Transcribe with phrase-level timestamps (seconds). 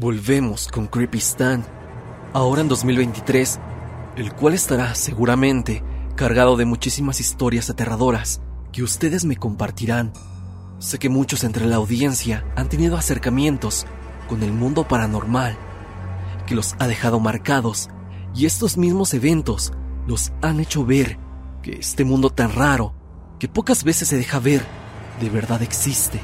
[0.00, 1.66] Volvemos con Creepy Stan,
[2.32, 3.58] ahora en 2023,
[4.14, 5.82] el cual estará seguramente
[6.14, 8.40] cargado de muchísimas historias aterradoras
[8.70, 10.12] que ustedes me compartirán.
[10.78, 13.86] Sé que muchos entre la audiencia han tenido acercamientos
[14.28, 15.58] con el mundo paranormal,
[16.46, 17.88] que los ha dejado marcados,
[18.36, 19.72] y estos mismos eventos
[20.06, 21.18] los han hecho ver
[21.60, 22.94] que este mundo tan raro,
[23.40, 24.64] que pocas veces se deja ver,
[25.20, 26.20] de verdad existe.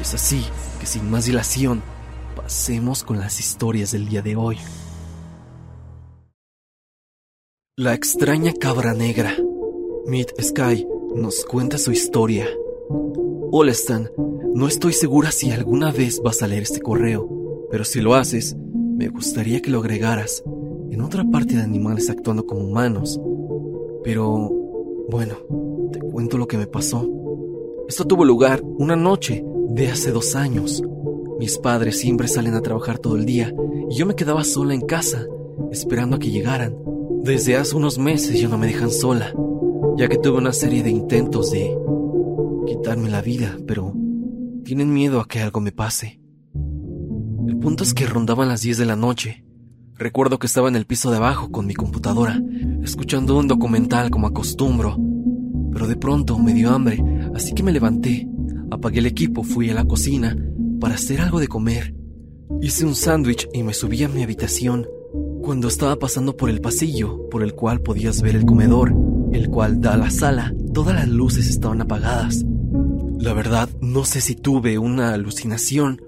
[0.00, 0.44] Es así
[0.80, 1.80] que sin más dilación,
[2.36, 4.56] Pasemos con las historias del día de hoy.
[7.76, 9.36] La extraña cabra negra.
[10.06, 12.46] Meet Sky nos cuenta su historia.
[13.50, 14.10] Hola Stan,
[14.54, 18.56] no estoy segura si alguna vez vas a leer este correo, pero si lo haces,
[18.56, 20.42] me gustaría que lo agregaras
[20.90, 23.20] en otra parte de animales actuando como humanos.
[24.04, 24.50] Pero,
[25.10, 25.36] bueno,
[25.92, 27.06] te cuento lo que me pasó.
[27.88, 30.82] Esto tuvo lugar una noche de hace dos años.
[31.42, 33.52] Mis padres siempre salen a trabajar todo el día
[33.90, 35.26] y yo me quedaba sola en casa,
[35.72, 36.76] esperando a que llegaran.
[37.24, 39.34] Desde hace unos meses ya no me dejan sola,
[39.96, 41.76] ya que tuve una serie de intentos de
[42.68, 43.92] quitarme la vida, pero
[44.64, 46.20] tienen miedo a que algo me pase.
[47.48, 49.44] El punto es que rondaban las 10 de la noche.
[49.96, 52.40] Recuerdo que estaba en el piso de abajo con mi computadora,
[52.84, 54.96] escuchando un documental como acostumbro,
[55.72, 57.02] pero de pronto me dio hambre,
[57.34, 58.28] así que me levanté,
[58.70, 60.36] apagué el equipo, fui a la cocina
[60.82, 61.94] para hacer algo de comer.
[62.60, 64.88] Hice un sándwich y me subí a mi habitación.
[65.40, 68.92] Cuando estaba pasando por el pasillo, por el cual podías ver el comedor,
[69.32, 72.44] el cual da a la sala, todas las luces estaban apagadas.
[73.16, 76.02] La verdad, no sé si tuve una alucinación,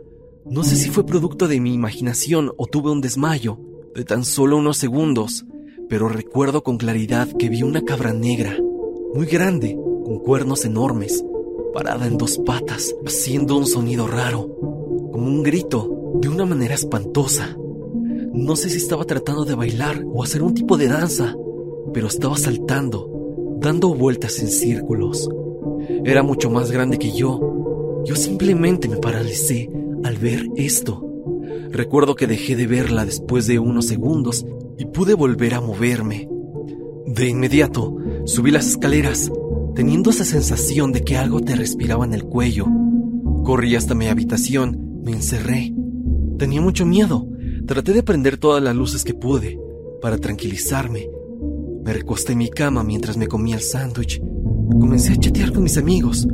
[0.45, 3.61] no sé si fue producto de mi imaginación o tuve un desmayo
[3.95, 5.47] de tan solo unos segundos,
[5.89, 8.59] pero recuerdo con claridad que vi una cabra negra,
[9.15, 11.25] muy grande, con cuernos enormes,
[11.73, 14.64] parada en dos patas, haciendo un sonido raro,
[15.15, 17.57] como un grito, de una manera espantosa.
[18.33, 21.37] No sé si estaba tratando de bailar o hacer un tipo de danza,
[21.93, 25.29] pero estaba saltando, dando vueltas en círculos.
[26.05, 28.03] Era mucho más grande que yo.
[28.05, 29.71] Yo simplemente me paralicé
[30.03, 31.07] al ver esto.
[31.71, 34.45] Recuerdo que dejé de verla después de unos segundos
[34.79, 36.29] y pude volver a moverme.
[37.07, 39.31] De inmediato, subí las escaleras
[39.77, 42.67] teniendo esa sensación de que algo te respiraba en el cuello.
[43.45, 45.73] Corrí hasta mi habitación, me encerré.
[46.39, 47.29] Tenía mucho miedo.
[47.67, 49.59] Traté de prender todas las luces que pude
[50.01, 51.09] para tranquilizarme.
[51.85, 54.21] Me recosté en mi cama mientras me comía el sándwich.
[54.81, 56.27] Comencé a chatear con mis amigos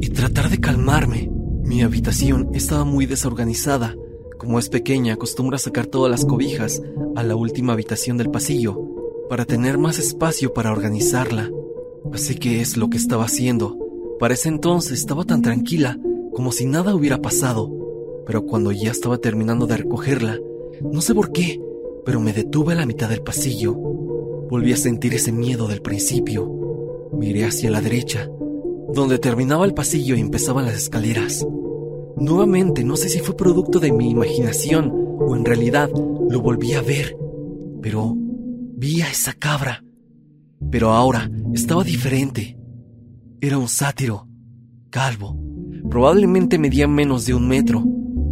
[0.00, 1.30] y tratar de calmarme.
[1.64, 3.94] Mi habitación estaba muy desorganizada.
[4.38, 6.82] Como es pequeña, acostumbro a sacar todas las cobijas
[7.16, 8.78] a la última habitación del pasillo
[9.28, 11.50] para tener más espacio para organizarla.
[12.12, 13.78] Así que es lo que estaba haciendo.
[14.18, 15.98] Para ese entonces estaba tan tranquila
[16.34, 17.73] como si nada hubiera pasado.
[18.26, 20.38] Pero cuando ya estaba terminando de recogerla,
[20.82, 21.60] no sé por qué,
[22.04, 23.74] pero me detuve a la mitad del pasillo.
[23.74, 27.10] Volví a sentir ese miedo del principio.
[27.12, 28.28] Miré hacia la derecha,
[28.92, 31.46] donde terminaba el pasillo y empezaban las escaleras.
[32.16, 36.82] Nuevamente, no sé si fue producto de mi imaginación o en realidad lo volví a
[36.82, 37.16] ver,
[37.80, 38.14] pero
[38.76, 39.84] vi a esa cabra
[40.70, 42.58] pero ahora estaba diferente.
[43.40, 44.26] Era un sátiro,
[44.90, 45.38] calvo.
[45.88, 47.84] Probablemente medía menos de un metro.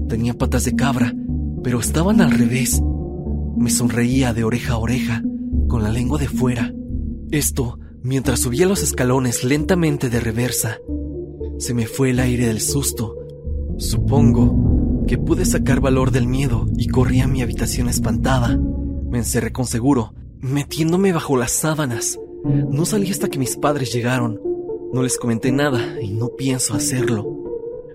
[0.08, 1.14] Tenía patas de cabra,
[1.62, 2.82] pero estaban al revés.
[3.56, 5.22] Me sonreía de oreja a oreja,
[5.68, 6.72] con la lengua de fuera.
[7.30, 10.78] Esto mientras subía los escalones lentamente de reversa.
[11.58, 13.16] Se me fue el aire del susto.
[13.78, 18.58] Supongo que pude sacar valor del miedo y corrí a mi habitación espantada.
[19.10, 22.18] Me encerré con seguro, metiéndome bajo las sábanas.
[22.44, 24.40] No salí hasta que mis padres llegaron.
[24.92, 27.41] No les comenté nada y no pienso hacerlo.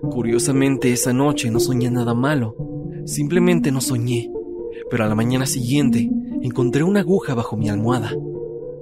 [0.02, 2.56] Curiosamente, esa noche no soñé nada malo.
[3.04, 4.30] Simplemente no soñé.
[4.90, 6.10] Pero a la mañana siguiente
[6.42, 8.12] encontré una aguja bajo mi almohada.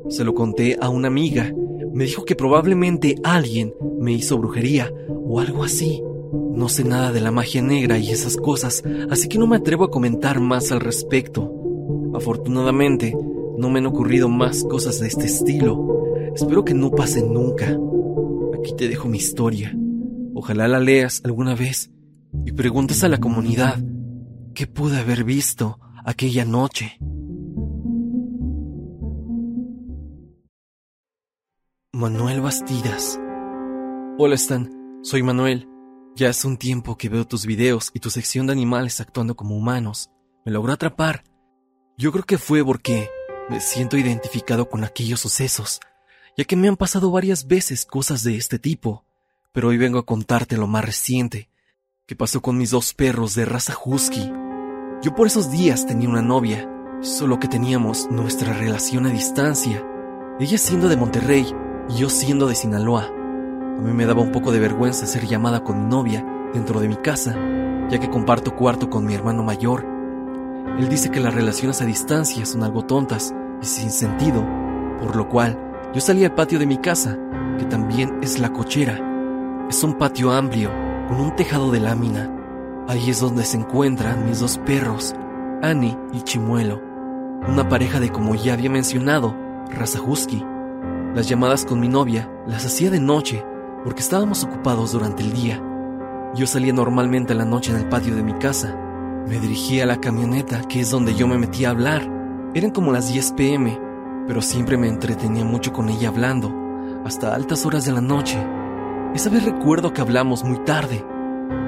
[0.09, 1.53] Se lo conté a una amiga.
[1.93, 6.03] Me dijo que probablemente alguien me hizo brujería o algo así.
[6.53, 9.84] No sé nada de la magia negra y esas cosas, así que no me atrevo
[9.84, 11.52] a comentar más al respecto.
[12.14, 13.17] Afortunadamente,
[13.58, 16.05] no me han ocurrido más cosas de este estilo.
[16.35, 17.79] Espero que no pasen nunca.
[18.58, 19.76] Aquí te dejo mi historia.
[20.38, 21.91] Ojalá la leas alguna vez
[22.44, 23.83] y preguntes a la comunidad
[24.55, 26.99] qué pude haber visto aquella noche.
[31.91, 33.19] Manuel Bastidas.
[34.19, 35.71] Hola Stan, soy Manuel.
[36.17, 39.56] Ya hace un tiempo que veo tus videos y tu sección de animales actuando como
[39.56, 40.11] humanos.
[40.44, 41.25] Me logró atrapar.
[41.97, 43.09] Yo creo que fue porque
[43.49, 45.81] me siento identificado con aquellos sucesos,
[46.37, 49.06] ya que me han pasado varias veces cosas de este tipo,
[49.56, 51.49] pero hoy vengo a contarte lo más reciente,
[52.05, 54.31] que pasó con mis dos perros de raza husky.
[55.00, 56.70] Yo por esos días tenía una novia,
[57.00, 59.82] solo que teníamos nuestra relación a distancia.
[60.38, 61.47] Ella siendo de Monterrey
[61.88, 63.06] y yo siendo de Sinaloa.
[63.06, 66.88] A mí me daba un poco de vergüenza ser llamada con mi novia dentro de
[66.88, 67.35] mi casa,
[67.88, 69.87] ya que comparto cuarto con mi hermano mayor.
[70.79, 74.47] Él dice que las relaciones a distancia son algo tontas y sin sentido,
[75.00, 75.59] por lo cual
[75.94, 77.19] yo salí al patio de mi casa,
[77.59, 79.14] que también es la cochera.
[79.68, 80.70] Es un patio amplio,
[81.08, 82.30] con un tejado de lámina.
[82.86, 85.12] Ahí es donde se encuentran mis dos perros,
[85.60, 86.80] Annie y Chimuelo,
[87.48, 89.34] una pareja de como ya había mencionado,
[89.68, 90.44] raza husky.
[91.16, 93.44] Las llamadas con mi novia las hacía de noche
[93.82, 95.60] porque estábamos ocupados durante el día.
[96.36, 98.72] Yo salía normalmente a la noche en el patio de mi casa.
[99.26, 102.08] Me dirigía a la camioneta, que es donde yo me metía a hablar.
[102.54, 103.80] Eran como las 10 pm,
[104.28, 106.54] pero siempre me entretenía mucho con ella hablando,
[107.04, 108.38] hasta altas horas de la noche.
[109.16, 111.02] Esa vez recuerdo que hablamos muy tarde,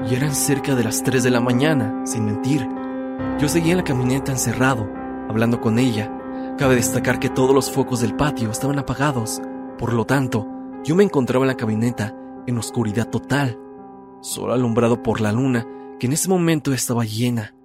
[0.07, 2.69] y eran cerca de las 3 de la mañana, sin mentir.
[3.39, 4.87] Yo seguía en la camioneta encerrado,
[5.27, 6.15] hablando con ella.
[6.59, 9.41] Cabe destacar que todos los focos del patio estaban apagados,
[9.79, 10.47] por lo tanto,
[10.83, 12.15] yo me encontraba en la camioneta
[12.45, 13.57] en oscuridad total,
[14.21, 15.65] solo alumbrado por la luna,
[15.99, 17.55] que en ese momento estaba llena.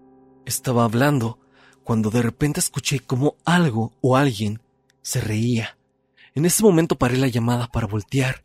[0.47, 1.39] Estaba hablando
[1.83, 4.63] cuando de repente escuché como algo o alguien
[5.03, 5.77] se reía.
[6.35, 8.44] En ese momento paré la llamada para voltear.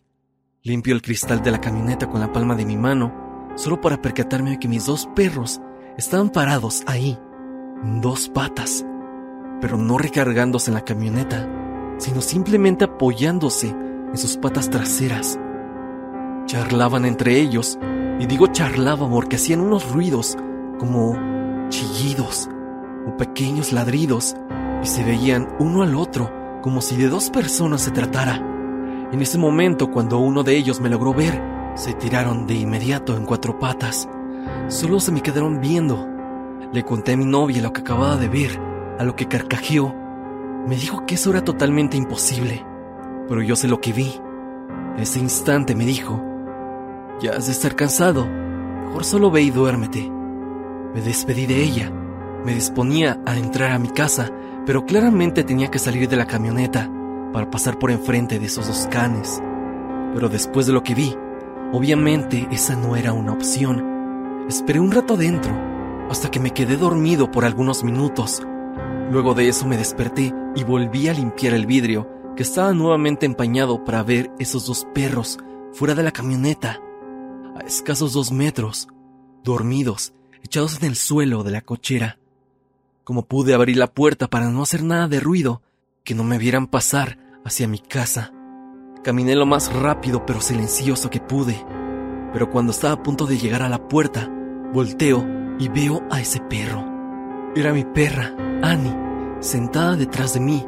[0.62, 3.14] Limpio el cristal de la camioneta con la palma de mi mano,
[3.56, 5.62] solo para percatarme de que mis dos perros
[5.98, 7.18] estaban parados ahí,
[7.82, 8.86] en dos patas,
[9.62, 11.48] pero no recargándose en la camioneta,
[11.98, 15.40] sino simplemente apoyándose en sus patas traseras.
[16.46, 17.80] Charlaban entre ellos,
[18.20, 20.38] y digo charlaban porque hacían unos ruidos
[20.78, 21.16] como
[21.70, 22.50] chillidos
[23.08, 24.36] o pequeños ladridos,
[24.84, 26.30] y se veían uno al otro
[26.62, 28.59] como si de dos personas se tratara.
[29.12, 31.42] En ese momento, cuando uno de ellos me logró ver,
[31.76, 34.08] se tiraron de inmediato en cuatro patas.
[34.68, 36.08] Solo se me quedaron viendo.
[36.72, 38.60] Le conté a mi novia lo que acababa de ver,
[39.00, 39.96] a lo que carcajeó.
[40.68, 42.64] Me dijo que eso era totalmente imposible,
[43.28, 44.14] pero yo sé lo que vi.
[44.98, 46.22] Ese instante me dijo,
[47.22, 48.28] ya has de estar cansado,
[48.86, 50.12] mejor solo ve y duérmete.
[50.94, 51.92] Me despedí de ella,
[52.46, 54.32] me disponía a entrar a mi casa
[54.70, 56.92] pero claramente tenía que salir de la camioneta
[57.32, 59.42] para pasar por enfrente de esos dos canes.
[60.14, 61.16] Pero después de lo que vi,
[61.72, 64.46] obviamente esa no era una opción.
[64.48, 65.52] Esperé un rato adentro,
[66.10, 68.42] hasta que me quedé dormido por algunos minutos.
[69.12, 73.84] Luego de eso me desperté y volví a limpiar el vidrio, que estaba nuevamente empañado
[73.84, 75.38] para ver esos dos perros
[75.74, 76.80] fuera de la camioneta,
[77.56, 78.88] a escasos dos metros,
[79.44, 82.20] dormidos, echados en el suelo de la cochera
[83.10, 85.64] como pude abrir la puerta para no hacer nada de ruido,
[86.10, 88.34] que no me vieran pasar hacia mi casa.
[89.04, 91.64] Caminé lo más rápido pero silencioso que pude,
[92.34, 94.28] pero cuando estaba a punto de llegar a la puerta,
[94.74, 95.24] volteo
[95.60, 96.84] y veo a ese perro.
[97.56, 98.34] Era mi perra,
[98.64, 98.98] Annie,
[99.40, 100.66] sentada detrás de mí,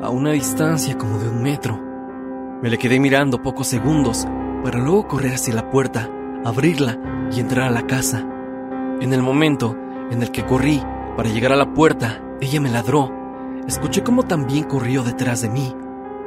[0.00, 1.82] a una distancia como de un metro.
[2.62, 4.28] Me le quedé mirando pocos segundos
[4.62, 6.08] para luego correr hacia la puerta,
[6.44, 7.00] abrirla
[7.32, 8.24] y entrar a la casa.
[9.00, 9.76] En el momento
[10.12, 10.80] en el que corrí,
[11.16, 13.17] para llegar a la puerta, ella me ladró.
[13.68, 15.76] Escuché cómo también corrió detrás de mí,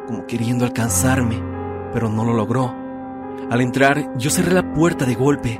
[0.06, 1.42] como queriendo alcanzarme,
[1.92, 2.72] pero no lo logró.
[3.50, 5.60] Al entrar, yo cerré la puerta de golpe.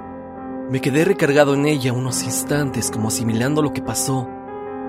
[0.70, 4.30] Me quedé recargado en ella unos instantes, como asimilando lo que pasó,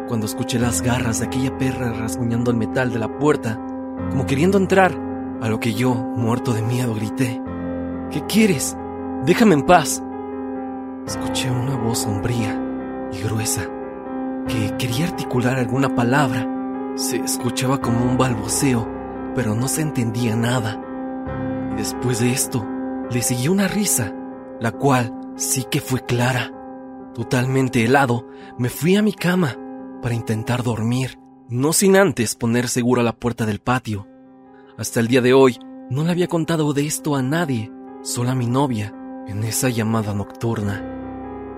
[0.07, 3.59] cuando escuché las garras de aquella perra rasguñando el metal de la puerta,
[4.11, 4.93] como queriendo entrar,
[5.41, 7.41] a lo que yo, muerto de miedo, grité.
[8.11, 8.77] ¿Qué quieres?
[9.25, 10.05] Déjame en paz.
[11.07, 12.61] Escuché una voz sombría
[13.13, 13.63] y gruesa
[14.47, 16.52] que quería articular alguna palabra.
[16.95, 18.87] Se escuchaba como un balbuceo,
[19.35, 20.79] pero no se entendía nada.
[21.77, 22.67] Después de esto,
[23.11, 24.15] le siguió una risa,
[24.61, 26.53] la cual sí que fue clara.
[27.15, 29.57] Totalmente helado, me fui a mi cama
[30.03, 31.19] para intentar dormir,
[31.49, 34.07] no sin antes poner segura la puerta del patio.
[34.77, 35.59] Hasta el día de hoy,
[35.91, 37.73] no le había contado de esto a nadie,
[38.03, 38.95] solo a mi novia,
[39.27, 40.85] en esa llamada nocturna.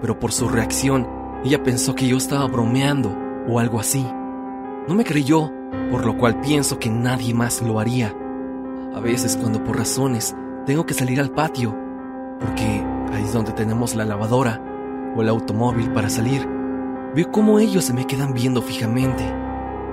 [0.01, 1.09] Pero por su reacción,
[1.45, 3.17] ella pensó que yo estaba bromeando
[3.49, 4.07] o algo así.
[4.87, 5.51] No me creyó,
[5.91, 8.15] por lo cual pienso que nadie más lo haría.
[8.95, 10.37] A veces cuando por razones
[10.67, 11.75] tengo que salir al patio,
[12.39, 14.63] porque ahí es donde tenemos la lavadora
[15.17, 16.47] o el automóvil para salir,
[17.15, 19.25] veo cómo ellos se me quedan viendo fijamente,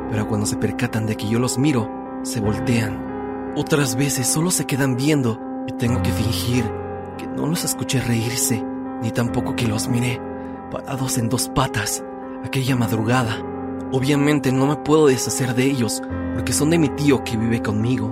[0.09, 1.89] pero cuando se percatan de que yo los miro,
[2.23, 3.53] se voltean.
[3.55, 6.65] Otras veces solo se quedan viendo y tengo que fingir
[7.17, 8.61] que no los escuché reírse,
[9.01, 10.19] ni tampoco que los miré
[10.69, 12.03] parados en dos patas
[12.43, 13.50] aquella madrugada.
[13.93, 16.01] Obviamente no me puedo deshacer de ellos
[16.33, 18.09] porque son de mi tío que vive conmigo,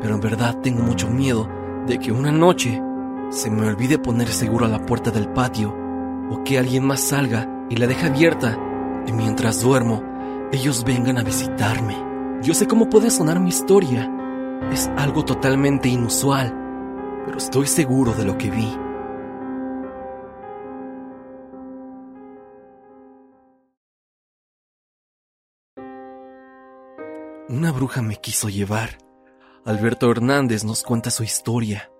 [0.00, 1.48] pero en verdad tengo mucho miedo
[1.86, 2.82] de que una noche
[3.30, 5.74] se me olvide poner seguro la puerta del patio
[6.30, 8.58] o que alguien más salga y la deje abierta
[9.06, 10.02] y mientras duermo,
[10.52, 11.96] ellos vengan a visitarme.
[12.42, 14.10] Yo sé cómo puede sonar mi historia.
[14.72, 16.52] Es algo totalmente inusual,
[17.24, 18.76] pero estoy seguro de lo que vi.
[27.52, 28.96] Una bruja me quiso llevar.
[29.66, 31.90] Alberto Hernández nos cuenta su historia.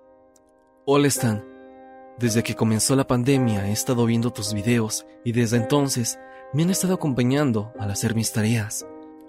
[0.86, 1.44] Hola Stan,
[2.18, 6.18] desde que comenzó la pandemia he estado viendo tus videos y desde entonces
[6.54, 8.86] me han estado acompañando al hacer mis tareas,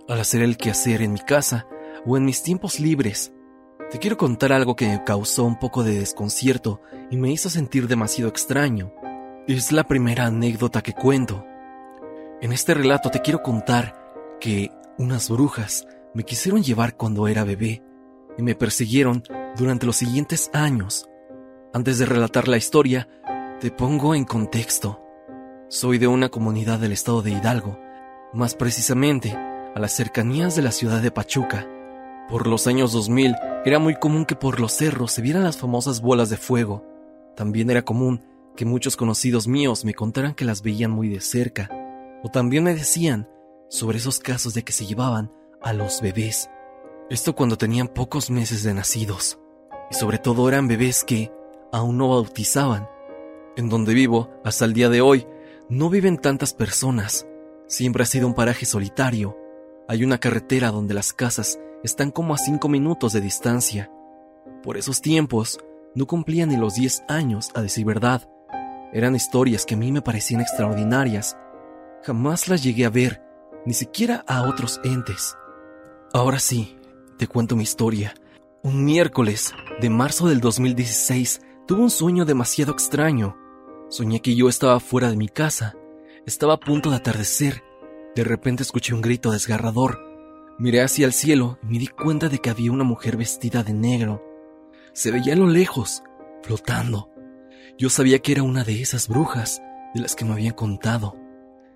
[0.07, 1.67] al hacer el quehacer en mi casa
[2.05, 3.33] o en mis tiempos libres.
[3.91, 6.79] Te quiero contar algo que me causó un poco de desconcierto
[7.11, 8.93] y me hizo sentir demasiado extraño.
[9.45, 11.45] Es la primera anécdota que cuento.
[12.39, 17.81] En este relato te quiero contar que unas brujas me quisieron llevar cuando era bebé
[18.37, 19.23] y me persiguieron
[19.57, 21.09] durante los siguientes años.
[21.73, 23.07] Antes de relatar la historia,
[23.59, 25.01] te pongo en contexto.
[25.69, 27.79] Soy de una comunidad del estado de Hidalgo,
[28.31, 31.67] más precisamente a las cercanías de la ciudad de Pachuca.
[32.29, 36.01] Por los años 2000 era muy común que por los cerros se vieran las famosas
[36.01, 36.85] bolas de fuego.
[37.35, 38.23] También era común
[38.55, 41.69] que muchos conocidos míos me contaran que las veían muy de cerca,
[42.23, 43.27] o también me decían
[43.67, 45.31] sobre esos casos de que se llevaban
[45.63, 46.49] a los bebés.
[47.09, 49.39] Esto cuando tenían pocos meses de nacidos.
[49.91, 51.31] Y sobre todo eran bebés que
[51.71, 52.87] aún no bautizaban.
[53.55, 55.27] En donde vivo, hasta el día de hoy,
[55.69, 57.27] no viven tantas personas.
[57.67, 59.37] Siempre ha sido un paraje solitario.
[59.87, 63.91] Hay una carretera donde las casas están como a cinco minutos de distancia.
[64.63, 65.59] Por esos tiempos,
[65.95, 68.27] no cumplían ni los diez años, a decir verdad.
[68.93, 71.37] Eran historias que a mí me parecían extraordinarias.
[72.03, 73.21] Jamás las llegué a ver,
[73.65, 75.35] ni siquiera a otros entes.
[76.15, 76.77] Ahora sí,
[77.17, 78.13] te cuento mi historia.
[78.61, 79.51] Un miércoles
[79.81, 83.35] de marzo del 2016 tuve un sueño demasiado extraño.
[83.89, 85.75] Soñé que yo estaba fuera de mi casa.
[86.27, 87.63] Estaba a punto de atardecer.
[88.15, 90.05] De repente escuché un grito desgarrador.
[90.59, 93.73] Miré hacia el cielo y me di cuenta de que había una mujer vestida de
[93.73, 94.23] negro.
[94.93, 96.03] Se veía a lo lejos,
[96.43, 97.09] flotando.
[97.79, 99.63] Yo sabía que era una de esas brujas
[99.95, 101.15] de las que me habían contado.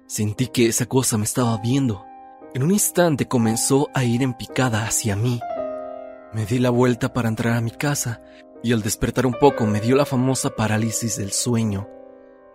[0.06, 2.07] Sentí que esa cosa me estaba viendo
[2.58, 5.40] en un instante comenzó a ir en picada hacia mí.
[6.34, 8.24] Me di la vuelta para entrar a mi casa
[8.64, 11.88] y al despertar un poco me dio la famosa parálisis del sueño.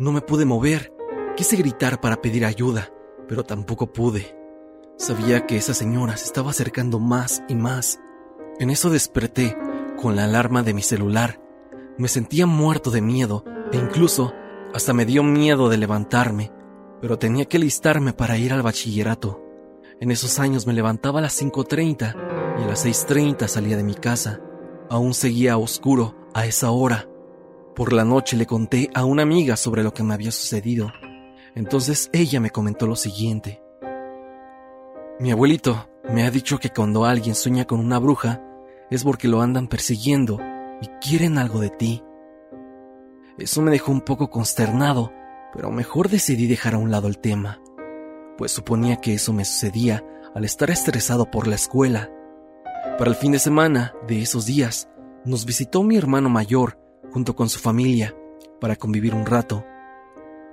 [0.01, 0.93] No me pude mover.
[1.37, 2.93] Quise gritar para pedir ayuda,
[3.29, 4.37] pero tampoco pude.
[4.99, 8.01] Sabía que esa señora se estaba acercando más y más.
[8.59, 9.57] En eso desperté
[9.97, 11.41] con la alarma de mi celular.
[11.97, 14.35] Me sentía muerto de miedo e incluso
[14.75, 16.51] hasta me dio miedo de levantarme,
[17.01, 19.42] pero tenía que listarme para ir al bachillerato.
[20.03, 23.95] En esos años me levantaba a las 5.30 y a las 6.30 salía de mi
[23.95, 24.41] casa.
[24.91, 27.09] Aún seguía oscuro a esa hora.
[27.77, 30.91] Por la noche le conté a una amiga sobre lo que me había sucedido.
[31.55, 33.63] Entonces ella me comentó lo siguiente.
[35.21, 38.43] Mi abuelito me ha dicho que cuando alguien sueña con una bruja
[38.91, 40.41] es porque lo andan persiguiendo
[40.81, 42.03] y quieren algo de ti.
[43.39, 45.13] Eso me dejó un poco consternado,
[45.55, 47.62] pero mejor decidí dejar a un lado el tema
[48.37, 52.11] pues suponía que eso me sucedía al estar estresado por la escuela.
[52.99, 54.89] Para el fin de semana de esos días,
[55.25, 56.79] nos visitó mi hermano mayor
[57.13, 58.15] junto con su familia
[58.61, 59.65] para convivir un rato.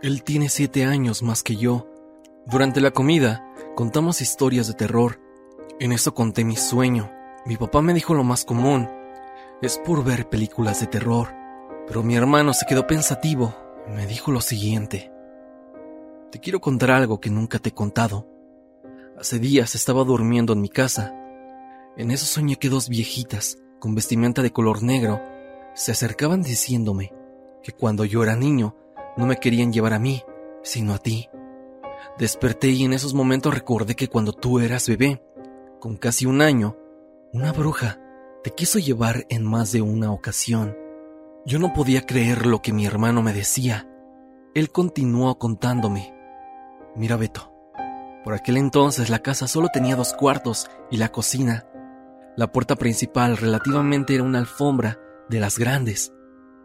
[0.02, 1.88] Él tiene siete años más que yo.
[2.46, 3.46] Durante la comida
[3.76, 5.20] contamos historias de terror.
[5.80, 7.12] En eso conté mi sueño.
[7.46, 8.90] Mi papá me dijo lo más común.
[9.62, 11.30] Es por ver películas de terror.
[11.88, 13.54] Pero mi hermano se quedó pensativo
[13.90, 15.12] me dijo lo siguiente.
[16.32, 18.28] Te quiero contar algo que nunca te he contado.
[19.18, 21.16] Hace días estaba durmiendo en mi casa.
[21.98, 25.20] En eso soñé que dos viejitas, con vestimenta de color negro,
[25.74, 27.12] se acercaban diciéndome
[27.64, 28.76] que cuando yo era niño
[29.18, 30.22] no me querían llevar a mí,
[30.62, 31.30] sino a ti.
[32.20, 35.24] Desperté y en esos momentos recordé que cuando tú eras bebé,
[35.80, 36.78] con casi un año,
[37.34, 38.00] una bruja
[38.44, 40.78] te quiso llevar en más de una ocasión.
[41.44, 43.90] Yo no podía creer lo que mi hermano me decía.
[44.54, 46.19] Él continuó contándome
[46.96, 47.51] Mira, Beto.
[48.24, 51.65] Por aquel entonces la casa solo tenía dos cuartos y la cocina.
[52.36, 56.13] La puerta principal relativamente era una alfombra de las grandes.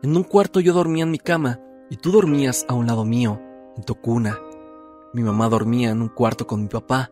[0.02, 3.40] En un cuarto yo dormía en mi cama y tú dormías a un lado mío,
[3.76, 4.38] en tu cuna.
[5.12, 7.10] Mi mamá dormía en un cuarto con mi papá.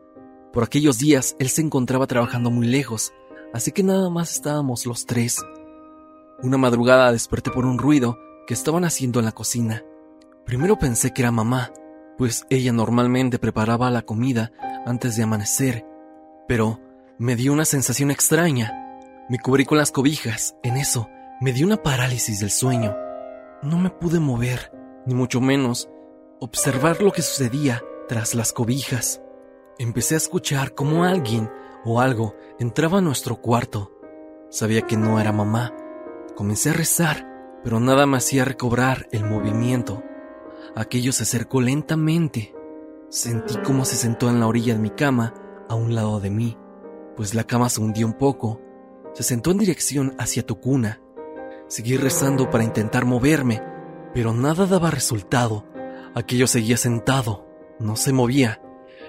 [0.52, 3.12] Por aquellos días él se encontraba trabajando muy lejos,
[3.54, 5.40] así que nada más estábamos los tres.
[6.42, 9.84] Una madrugada desperté por un ruido que estaban haciendo en la cocina.
[10.44, 11.72] Primero pensé que era mamá,
[12.22, 14.52] pues ella normalmente preparaba la comida
[14.86, 15.84] antes de amanecer,
[16.46, 16.78] pero
[17.18, 18.72] me dio una sensación extraña.
[19.28, 21.08] Me cubrí con las cobijas, en eso
[21.40, 22.96] me dio una parálisis del sueño.
[23.62, 24.70] No me pude mover,
[25.04, 25.88] ni mucho menos
[26.38, 29.20] observar lo que sucedía tras las cobijas.
[29.80, 31.50] Empecé a escuchar como alguien
[31.84, 33.90] o algo entraba a nuestro cuarto.
[34.48, 35.74] Sabía que no era mamá.
[36.36, 40.04] Comencé a rezar, pero nada me hacía recobrar el movimiento.
[40.74, 42.54] Aquello se acercó lentamente.
[43.10, 45.34] Sentí cómo se sentó en la orilla de mi cama,
[45.68, 46.56] a un lado de mí,
[47.16, 48.60] pues la cama se hundió un poco.
[49.12, 51.00] Se sentó en dirección hacia tu cuna.
[51.68, 53.62] Seguí rezando para intentar moverme,
[54.14, 55.66] pero nada daba resultado.
[56.14, 57.46] Aquello seguía sentado,
[57.78, 58.62] no se movía.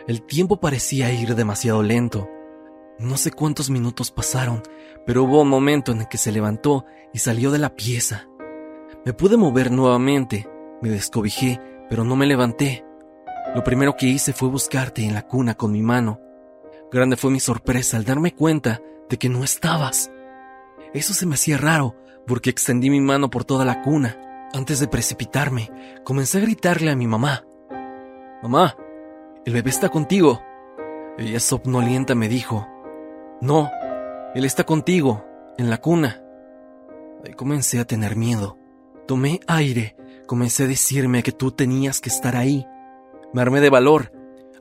[0.07, 2.29] El tiempo parecía ir demasiado lento.
[2.99, 4.61] No sé cuántos minutos pasaron,
[5.05, 8.27] pero hubo un momento en el que se levantó y salió de la pieza.
[9.05, 10.47] Me pude mover nuevamente,
[10.83, 12.83] me descobijé, pero no me levanté.
[13.55, 16.19] Lo primero que hice fue buscarte en la cuna con mi mano.
[16.91, 20.11] Grande fue mi sorpresa al darme cuenta de que no estabas.
[20.93, 21.95] Eso se me hacía raro,
[22.27, 24.49] porque extendí mi mano por toda la cuna.
[24.53, 25.71] Antes de precipitarme,
[26.03, 27.45] comencé a gritarle a mi mamá.
[28.41, 28.75] Mamá,
[29.45, 30.43] el bebé está contigo.
[31.17, 32.67] Ella somnolienta me dijo.
[33.39, 33.71] No,
[34.35, 35.25] él está contigo,
[35.57, 36.21] en la cuna.
[37.25, 38.57] Ahí comencé a tener miedo.
[39.07, 39.95] Tomé aire,
[40.27, 42.65] comencé a decirme que tú tenías que estar ahí.
[43.33, 44.11] Me armé de valor.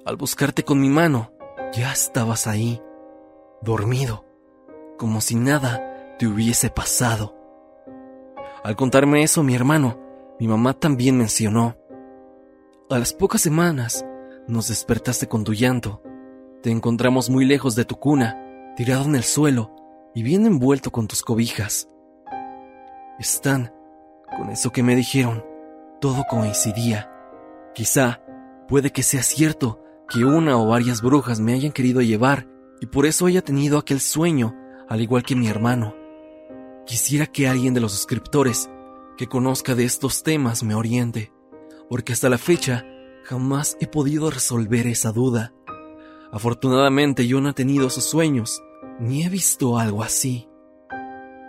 [0.05, 1.33] Al buscarte con mi mano,
[1.73, 2.83] ya estabas ahí,
[3.61, 4.25] dormido,
[4.99, 7.37] como si nada te hubiese pasado.
[8.65, 9.99] Al contarme eso, mi hermano,
[10.41, 11.77] mi mamá también mencionó.
[12.91, 14.05] A las pocas semanas,
[14.49, 16.03] nos despertaste con tu llanto.
[16.63, 19.75] Te encontramos muy lejos de tu cuna, tirado en el suelo
[20.15, 21.89] y bien envuelto con tus cobijas.
[23.19, 23.73] Están,
[24.37, 25.45] con eso que me dijeron,
[26.03, 27.09] todo coincidía.
[27.77, 28.21] Quizá,
[28.67, 32.49] puede que sea cierto que una o varias brujas me hayan querido llevar
[32.81, 34.53] y por eso haya tenido aquel sueño,
[34.89, 35.95] al igual que mi hermano.
[36.87, 38.69] Quisiera que alguien de los suscriptores
[39.17, 41.33] que conozca de estos temas me oriente,
[41.89, 42.85] porque hasta la fecha
[43.23, 45.55] jamás he podido resolver esa duda.
[46.33, 48.61] Afortunadamente yo no he tenido esos sueños,
[48.99, 50.49] ni he visto algo así.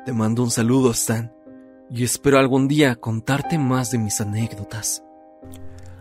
[0.05, 1.32] Te mando un saludo, Stan,
[1.95, 5.03] y espero algún día contarte más de mis anécdotas.